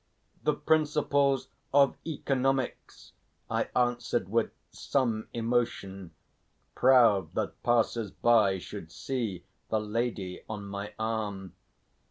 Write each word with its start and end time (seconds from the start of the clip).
"The 0.41 0.55
principles 0.55 1.49
of 1.71 1.95
economics," 2.07 3.11
I 3.51 3.69
answered 3.75 4.29
with 4.29 4.49
some 4.71 5.27
emotion, 5.31 6.09
proud 6.73 7.35
that 7.35 7.61
passers 7.61 8.09
by 8.09 8.57
should 8.57 8.91
see 8.91 9.43
the 9.69 9.79
lady 9.79 10.41
on 10.49 10.65
my 10.65 10.95
arm. 10.97 11.53